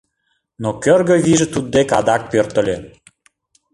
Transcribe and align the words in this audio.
Но 0.61 0.69
кӧргӧ 0.83 1.15
вийже 1.25 1.47
туддек 1.53 1.89
адак 1.99 2.21
пӧртыльӧ. 2.31 2.77